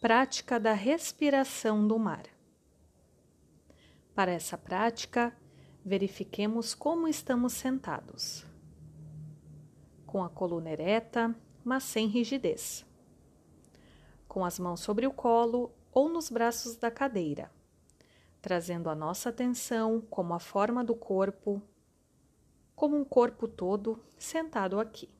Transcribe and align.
Prática 0.00 0.58
da 0.58 0.72
respiração 0.72 1.86
do 1.86 1.98
mar. 1.98 2.24
Para 4.14 4.32
essa 4.32 4.56
prática, 4.56 5.36
verifiquemos 5.84 6.74
como 6.74 7.06
estamos 7.06 7.52
sentados. 7.52 8.46
Com 10.06 10.24
a 10.24 10.30
coluna 10.30 10.70
ereta, 10.70 11.36
mas 11.62 11.84
sem 11.84 12.06
rigidez. 12.06 12.86
Com 14.26 14.42
as 14.42 14.58
mãos 14.58 14.80
sobre 14.80 15.06
o 15.06 15.12
colo 15.12 15.70
ou 15.92 16.08
nos 16.08 16.30
braços 16.30 16.76
da 16.76 16.90
cadeira, 16.90 17.52
trazendo 18.40 18.88
a 18.88 18.94
nossa 18.94 19.28
atenção 19.28 20.00
como 20.00 20.32
a 20.32 20.40
forma 20.40 20.82
do 20.82 20.94
corpo, 20.94 21.60
como 22.74 22.96
um 22.96 23.04
corpo 23.04 23.46
todo 23.46 24.02
sentado 24.16 24.80
aqui. 24.80 25.10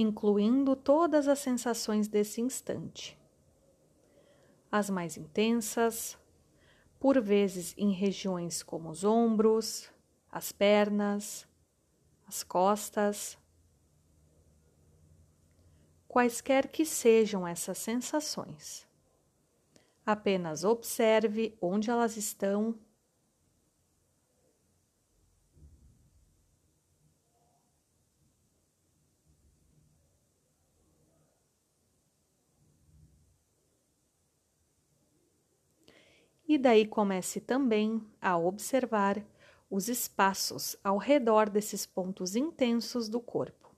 Incluindo 0.00 0.74
todas 0.74 1.28
as 1.28 1.38
sensações 1.38 2.08
desse 2.08 2.40
instante. 2.40 3.18
As 4.72 4.88
mais 4.88 5.16
intensas, 5.16 6.16
por 6.98 7.20
vezes 7.20 7.74
em 7.76 7.92
regiões 7.92 8.62
como 8.62 8.88
os 8.90 9.04
ombros, 9.04 9.90
as 10.30 10.52
pernas, 10.52 11.46
as 12.26 12.42
costas. 12.42 13.36
Quaisquer 16.08 16.68
que 16.68 16.84
sejam 16.84 17.46
essas 17.46 17.78
sensações, 17.78 18.86
apenas 20.04 20.64
observe 20.64 21.56
onde 21.60 21.90
elas 21.90 22.16
estão 22.16 22.74
e 36.50 36.58
daí 36.58 36.84
comece 36.84 37.40
também 37.40 38.04
a 38.20 38.36
observar 38.36 39.24
os 39.70 39.88
espaços 39.88 40.74
ao 40.82 40.98
redor 40.98 41.48
desses 41.48 41.86
pontos 41.86 42.34
intensos 42.34 43.08
do 43.08 43.20
corpo. 43.20 43.72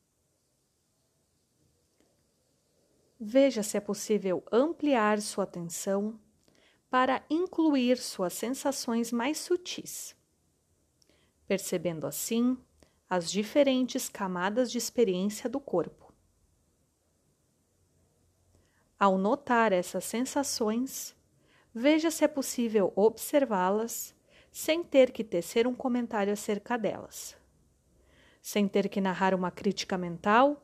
Veja 3.20 3.62
se 3.62 3.76
é 3.76 3.80
possível 3.80 4.42
ampliar 4.50 5.20
sua 5.20 5.44
atenção 5.44 6.18
para 6.88 7.22
incluir 7.28 7.98
suas 7.98 8.32
sensações 8.32 9.12
mais 9.12 9.36
sutis, 9.36 10.16
percebendo 11.46 12.06
assim 12.06 12.56
as 13.06 13.30
diferentes 13.30 14.08
camadas 14.08 14.72
de 14.72 14.78
experiência 14.78 15.46
do 15.46 15.60
corpo. 15.60 16.10
Ao 18.98 19.18
notar 19.18 19.72
essas 19.72 20.06
sensações, 20.06 21.14
Veja 21.74 22.10
se 22.10 22.24
é 22.24 22.28
possível 22.28 22.92
observá-las 22.94 24.14
sem 24.50 24.84
ter 24.84 25.10
que 25.10 25.24
tecer 25.24 25.66
um 25.66 25.74
comentário 25.74 26.32
acerca 26.32 26.76
delas, 26.76 27.34
sem 28.42 28.68
ter 28.68 28.88
que 28.88 29.00
narrar 29.00 29.34
uma 29.34 29.50
crítica 29.50 29.96
mental 29.96 30.62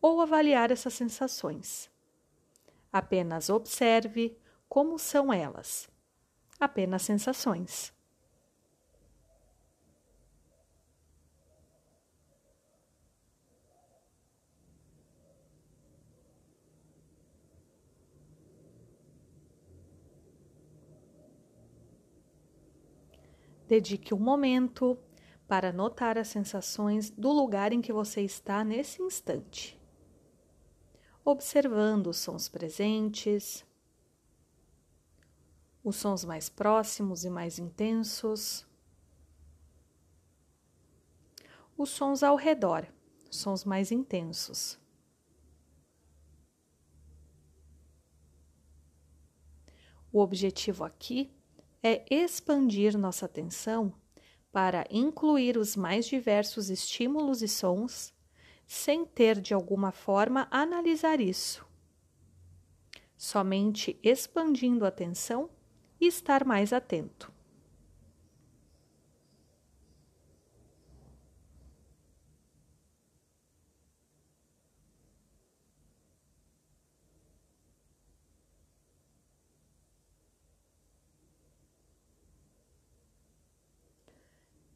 ou 0.00 0.20
avaliar 0.20 0.72
essas 0.72 0.94
sensações. 0.94 1.88
Apenas 2.92 3.48
observe 3.48 4.36
como 4.68 4.98
são 4.98 5.32
elas, 5.32 5.88
apenas 6.58 7.02
sensações. 7.02 7.92
Dedique 23.70 24.12
um 24.12 24.18
momento 24.18 24.98
para 25.46 25.72
notar 25.72 26.18
as 26.18 26.26
sensações 26.26 27.08
do 27.08 27.30
lugar 27.30 27.72
em 27.72 27.80
que 27.80 27.92
você 27.92 28.20
está 28.20 28.64
nesse 28.64 29.00
instante, 29.00 29.80
observando 31.24 32.08
os 32.08 32.16
sons 32.16 32.48
presentes, 32.48 33.64
os 35.84 35.94
sons 35.94 36.24
mais 36.24 36.48
próximos 36.48 37.24
e 37.24 37.30
mais 37.30 37.60
intensos, 37.60 38.66
os 41.78 41.90
sons 41.90 42.24
ao 42.24 42.34
redor, 42.34 42.84
sons 43.30 43.62
mais 43.62 43.92
intensos. 43.92 44.80
O 50.12 50.18
objetivo 50.18 50.82
aqui 50.82 51.32
é 51.82 52.04
expandir 52.10 52.96
nossa 52.98 53.26
atenção 53.26 53.92
para 54.52 54.86
incluir 54.90 55.56
os 55.56 55.76
mais 55.76 56.06
diversos 56.06 56.70
estímulos 56.70 57.42
e 57.42 57.48
sons, 57.48 58.12
sem 58.66 59.04
ter 59.04 59.40
de 59.40 59.54
alguma 59.54 59.92
forma 59.92 60.48
analisar 60.50 61.20
isso. 61.20 61.64
Somente 63.16 63.98
expandindo 64.02 64.84
a 64.84 64.88
atenção 64.88 65.50
e 66.00 66.06
estar 66.06 66.44
mais 66.44 66.72
atento. 66.72 67.32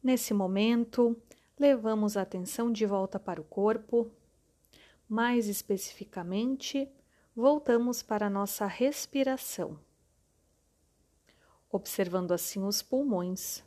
Nesse 0.04 0.34
momento, 0.34 1.16
levamos 1.58 2.14
a 2.14 2.20
atenção 2.20 2.70
de 2.70 2.84
volta 2.84 3.18
para 3.18 3.40
o 3.40 3.44
corpo. 3.44 4.10
Mais 5.08 5.48
especificamente, 5.48 6.86
voltamos 7.34 8.02
para 8.02 8.26
a 8.26 8.30
nossa 8.30 8.66
respiração, 8.66 9.80
observando 11.70 12.32
assim 12.32 12.62
os 12.66 12.82
pulmões. 12.82 13.64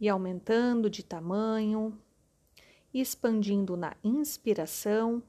E 0.00 0.08
aumentando 0.08 0.90
de 0.90 1.04
tamanho, 1.04 1.96
expandindo 2.92 3.76
na 3.76 3.96
inspiração, 4.02 5.22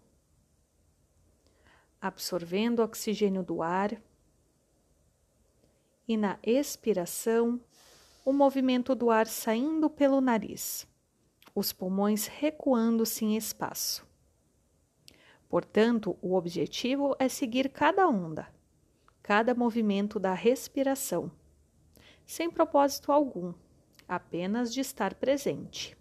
absorvendo 2.02 2.81
oxigênio 2.81 3.44
do 3.44 3.62
ar. 3.62 4.02
E 6.08 6.18
na 6.18 6.40
expiração 6.42 7.62
o 8.27 8.33
movimento 8.33 8.93
do 8.93 9.09
ar 9.09 9.25
saindo 9.25 9.89
pelo 9.89 10.19
nariz, 10.19 10.85
os 11.55 11.71
pulmões 11.71 12.27
recuando-se 12.27 13.23
em 13.23 13.38
espaço. 13.38 14.05
Portanto, 15.47 16.17
o 16.21 16.35
objetivo 16.35 17.15
é 17.19 17.29
seguir 17.29 17.69
cada 17.69 18.05
onda, 18.05 18.53
cada 19.23 19.55
movimento 19.55 20.19
da 20.19 20.33
respiração, 20.33 21.31
sem 22.25 22.51
propósito 22.51 23.13
algum, 23.13 23.53
apenas 24.05 24.73
de 24.73 24.81
estar 24.81 25.15
presente. 25.15 25.97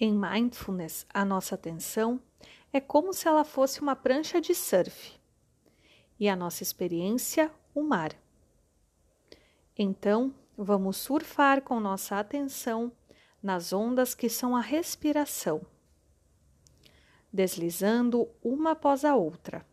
Em 0.00 0.14
mindfulness, 0.14 1.04
a 1.12 1.24
nossa 1.24 1.56
atenção 1.56 2.22
é 2.72 2.80
como 2.80 3.12
se 3.12 3.26
ela 3.26 3.42
fosse 3.42 3.80
uma 3.80 3.96
prancha 3.96 4.40
de 4.40 4.54
surf 4.54 5.18
e 6.20 6.28
a 6.28 6.36
nossa 6.36 6.62
experiência, 6.62 7.52
o 7.74 7.82
mar. 7.82 8.12
Então, 9.76 10.32
vamos 10.56 10.98
surfar 10.98 11.62
com 11.62 11.80
nossa 11.80 12.16
atenção 12.16 12.92
nas 13.42 13.72
ondas 13.72 14.14
que 14.14 14.28
são 14.28 14.54
a 14.54 14.60
respiração, 14.60 15.66
deslizando 17.32 18.28
uma 18.40 18.72
após 18.72 19.04
a 19.04 19.16
outra. 19.16 19.66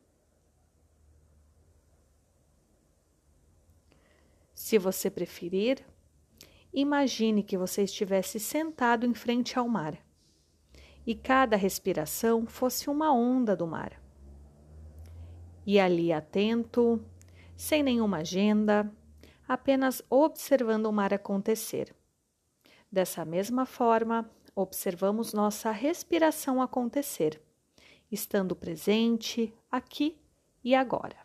Se 4.55 4.79
você 4.79 5.07
preferir, 5.11 5.85
imagine 6.73 7.43
que 7.43 7.55
você 7.55 7.83
estivesse 7.83 8.39
sentado 8.39 9.05
em 9.05 9.13
frente 9.13 9.59
ao 9.59 9.67
mar 9.67 10.04
e 11.05 11.13
cada 11.13 11.55
respiração 11.55 12.45
fosse 12.45 12.89
uma 12.89 13.13
onda 13.13 13.55
do 13.55 13.67
mar. 13.67 14.01
E 15.65 15.79
ali 15.79 16.11
atento, 16.11 17.03
sem 17.55 17.83
nenhuma 17.83 18.17
agenda, 18.17 18.91
apenas 19.47 20.01
observando 20.09 20.87
o 20.87 20.93
mar 20.93 21.13
acontecer. 21.13 21.95
Dessa 22.91 23.25
mesma 23.25 23.65
forma, 23.65 24.29
observamos 24.55 25.33
nossa 25.33 25.71
respiração 25.71 26.61
acontecer, 26.61 27.41
estando 28.11 28.55
presente 28.55 29.53
aqui 29.69 30.17
e 30.63 30.73
agora. 30.73 31.24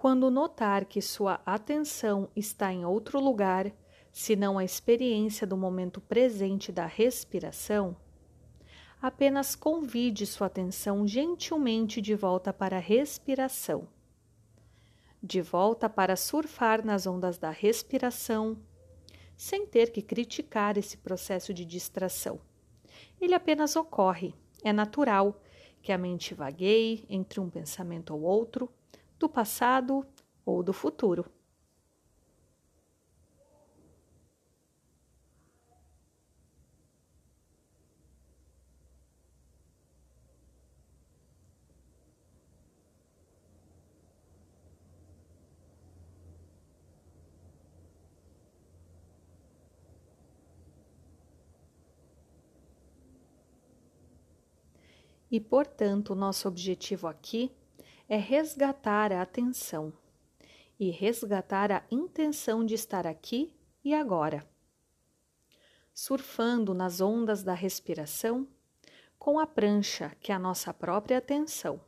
Quando 0.00 0.30
notar 0.30 0.86
que 0.86 1.02
sua 1.02 1.42
atenção 1.44 2.30
está 2.34 2.72
em 2.72 2.86
outro 2.86 3.20
lugar, 3.20 3.70
senão 4.10 4.56
a 4.56 4.64
experiência 4.64 5.46
do 5.46 5.58
momento 5.58 6.00
presente 6.00 6.72
da 6.72 6.86
respiração, 6.86 7.94
apenas 9.02 9.54
convide 9.54 10.24
sua 10.24 10.46
atenção 10.46 11.06
gentilmente 11.06 12.00
de 12.00 12.14
volta 12.14 12.50
para 12.50 12.78
a 12.78 12.80
respiração. 12.80 13.86
De 15.22 15.42
volta 15.42 15.86
para 15.86 16.16
surfar 16.16 16.82
nas 16.82 17.06
ondas 17.06 17.36
da 17.36 17.50
respiração, 17.50 18.56
sem 19.36 19.66
ter 19.66 19.92
que 19.92 20.00
criticar 20.00 20.78
esse 20.78 20.96
processo 20.96 21.52
de 21.52 21.66
distração. 21.66 22.40
Ele 23.20 23.34
apenas 23.34 23.76
ocorre, 23.76 24.32
é 24.64 24.72
natural 24.72 25.38
que 25.82 25.92
a 25.92 25.98
mente 25.98 26.32
vagueie 26.32 27.04
entre 27.06 27.38
um 27.38 27.50
pensamento 27.50 28.14
ou 28.14 28.22
outro 28.22 28.72
do 29.20 29.28
passado 29.28 30.04
ou 30.44 30.62
do 30.62 30.72
futuro. 30.72 31.30
E, 55.30 55.38
portanto, 55.38 56.10
o 56.10 56.16
nosso 56.16 56.48
objetivo 56.48 57.06
aqui 57.06 57.52
é 58.10 58.16
resgatar 58.16 59.12
a 59.12 59.22
atenção 59.22 59.92
e 60.80 60.90
resgatar 60.90 61.70
a 61.70 61.84
intenção 61.92 62.66
de 62.66 62.74
estar 62.74 63.06
aqui 63.06 63.54
e 63.84 63.94
agora. 63.94 64.44
Surfando 65.94 66.74
nas 66.74 67.00
ondas 67.00 67.44
da 67.44 67.54
respiração 67.54 68.48
com 69.16 69.38
a 69.38 69.46
prancha, 69.46 70.10
que 70.18 70.32
é 70.32 70.34
a 70.34 70.40
nossa 70.40 70.74
própria 70.74 71.18
atenção. 71.18 71.80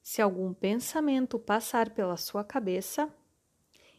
Se 0.00 0.22
algum 0.22 0.54
pensamento 0.54 1.36
passar 1.36 1.90
pela 1.90 2.16
sua 2.16 2.44
cabeça, 2.44 3.12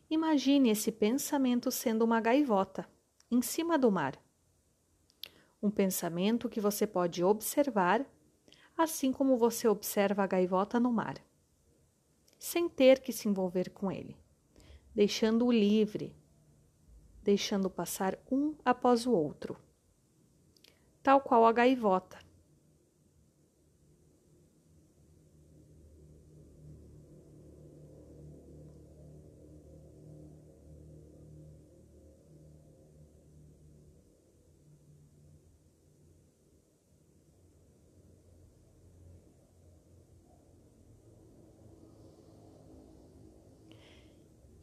imagine 0.10 0.70
esse 0.70 0.90
pensamento 0.90 1.70
sendo 1.70 2.06
uma 2.06 2.22
gaivota 2.22 2.88
em 3.30 3.42
cima 3.42 3.78
do 3.78 3.92
mar. 3.92 4.18
Um 5.62 5.70
pensamento 5.70 6.48
que 6.48 6.62
você 6.62 6.88
pode 6.88 7.22
observar 7.22 8.06
assim 8.78 9.12
como 9.12 9.38
você 9.38 9.68
observa 9.68 10.24
a 10.24 10.28
gaivota 10.28 10.80
no 10.80 10.92
mar, 10.92 11.16
sem 12.38 12.68
ter 12.68 13.00
que 13.00 13.14
se 13.14 13.28
envolver 13.28 13.70
com 13.70 13.92
ele, 13.92 14.18
deixando-o 14.94 15.52
livre, 15.52 16.16
deixando 17.22 17.70
passar 17.70 18.18
um 18.30 18.56
após 18.66 19.06
o 19.06 19.12
outro, 19.12 19.58
tal 21.02 21.22
qual 21.22 21.46
a 21.46 21.52
gaivota 21.52 22.18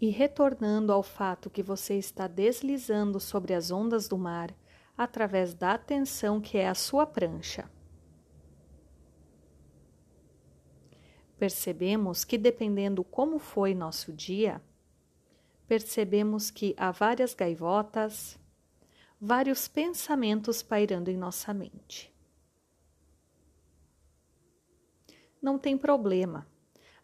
e 0.00 0.08
retornando 0.08 0.92
ao 0.92 1.02
fato 1.02 1.50
que 1.50 1.62
você 1.62 1.94
está 1.98 2.26
deslizando 2.26 3.20
sobre 3.20 3.52
as 3.52 3.70
ondas 3.70 4.08
do 4.08 4.16
mar 4.16 4.54
através 4.96 5.52
da 5.52 5.74
atenção 5.74 6.40
que 6.40 6.56
é 6.56 6.68
a 6.68 6.74
sua 6.74 7.06
prancha. 7.06 7.70
Percebemos 11.38 12.24
que, 12.24 12.38
dependendo 12.38 13.04
como 13.04 13.38
foi 13.38 13.74
nosso 13.74 14.12
dia, 14.12 14.62
percebemos 15.66 16.50
que 16.50 16.74
há 16.78 16.90
várias 16.90 17.34
gaivotas, 17.34 18.38
vários 19.20 19.68
pensamentos 19.68 20.62
pairando 20.62 21.10
em 21.10 21.16
nossa 21.16 21.52
mente. 21.52 22.12
Não 25.40 25.58
tem 25.58 25.76
problema, 25.78 26.46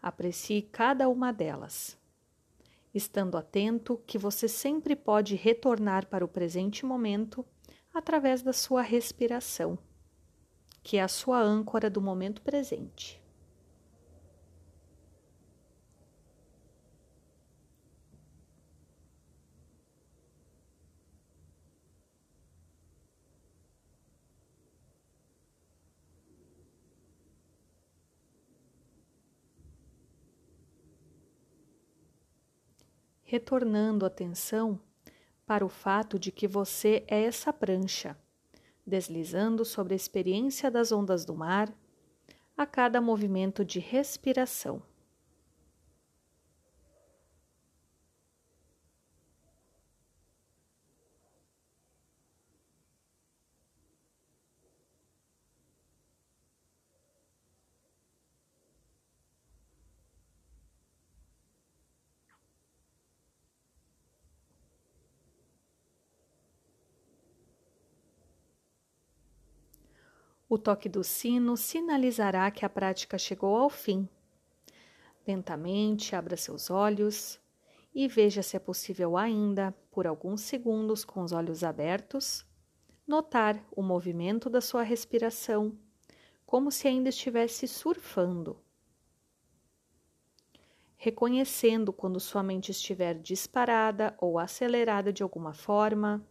aprecie 0.03 0.61
cada 0.63 1.09
uma 1.09 1.33
delas 1.33 1.99
estando 2.97 3.37
atento 3.37 4.01
que 4.07 4.19
você 4.19 4.49
sempre 4.49 4.97
pode 4.97 5.35
retornar 5.35 6.07
para 6.07 6.25
o 6.25 6.29
presente 6.29 6.85
momento 6.85 7.45
através 7.93 8.43
da 8.43 8.53
sua 8.53 8.83
respiração, 8.83 9.79
que 10.83 10.97
é 10.97 11.03
a 11.03 11.09
sua 11.09 11.41
âncora 11.41 11.91
do 11.91 12.01
momento 12.01 12.43
presente. 12.43 13.23
Retornando 33.27 34.05
a 34.05 34.09
atenção 34.09 34.81
para 35.45 35.67
o 35.67 35.69
fato 35.69 36.19
de 36.19 36.31
que 36.31 36.47
você 36.47 37.05
é 37.09 37.25
essa 37.25 37.53
prancha, 37.53 38.17
deslizando 38.87 39.65
sobre 39.65 39.93
a 39.95 39.97
experiência 39.97 40.71
das 40.71 40.93
ondas 40.93 41.25
do 41.25 41.35
mar 41.35 41.71
a 42.57 42.65
cada 42.65 43.01
movimento 43.01 43.65
de 43.65 43.81
respiração. 43.81 44.81
O 70.49 70.57
toque 70.57 70.89
do 70.89 71.03
sino 71.03 71.57
sinalizará 71.57 72.49
que 72.53 72.65
a 72.65 72.69
prática 72.69 73.19
chegou 73.19 73.57
ao 73.57 73.69
fim. 73.69 74.09
Lentamente 75.27 76.15
abra 76.15 76.37
seus 76.37 76.71
olhos 76.71 77.41
e 77.93 78.07
veja 78.07 78.45
se 78.45 78.57
é 78.57 78.61
possível 78.61 79.17
ainda, 79.17 79.75
por 79.91 80.07
alguns 80.07 80.43
segundos 80.43 81.05
com 81.05 81.23
os 81.23 81.33
olhos 81.33 81.65
abertos, 81.65 82.47
notar 83.05 83.61
o 83.73 83.83
movimento 83.83 84.49
da 84.49 84.61
sua 84.61 84.83
respiração, 84.83 85.77
como 86.45 86.71
se 86.71 86.87
ainda 86.87 87.09
estivesse 87.09 87.67
surfando. 87.67 88.57
Reconhecendo 90.97 91.93
quando 91.93 92.21
sua 92.21 92.43
mente 92.43 92.71
estiver 92.71 93.15
disparada 93.15 94.17
ou 94.21 94.39
acelerada 94.39 95.13
de 95.13 95.25
alguma 95.25 95.53
forma 95.53 96.25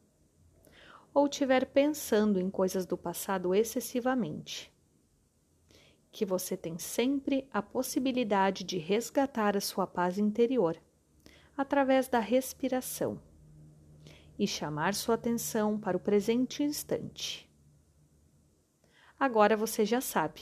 ou 1.15 1.25
estiver 1.25 1.65
pensando 1.65 2.39
em 2.39 2.50
coisas 2.50 2.86
do 2.86 2.98
passado 2.98 3.55
excessivamente. 3.55 4.72
Que 6.12 6.25
você 6.25 6.55
tem 6.55 6.77
sempre 6.77 7.48
a 7.51 7.62
possibilidade 7.62 8.63
de 8.63 8.77
resgatar 8.77 9.57
a 9.57 9.62
sua 9.62 9.88
paz 9.88 10.19
interior 10.19 10.77
através 11.57 12.07
da 12.07 12.19
respiração 12.19 13.19
e 14.38 14.45
chamar 14.45 14.93
sua 14.93 15.15
atenção 15.15 15.79
para 15.79 15.95
o 15.95 16.00
presente 16.00 16.62
instante. 16.62 17.50
Agora 19.17 19.55
você 19.55 19.86
já 19.86 20.01
sabe, 20.01 20.41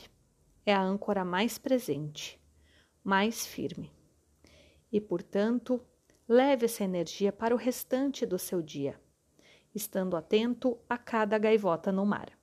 é 0.65 0.73
a 0.73 0.81
âncora 0.81 1.23
mais 1.23 1.59
presente, 1.59 2.41
mais 3.03 3.45
firme, 3.45 3.91
e 4.91 4.99
portanto 4.99 5.79
Leve 6.27 6.65
essa 6.65 6.85
energia 6.85 7.33
para 7.33 7.53
o 7.53 7.57
restante 7.57 8.25
do 8.25 8.39
seu 8.39 8.61
dia, 8.61 8.97
estando 9.73 10.17
atento 10.17 10.79
a 10.89 10.97
cada 10.97 11.37
gaivota 11.37 11.91
no 11.91 12.05
mar. 12.05 12.42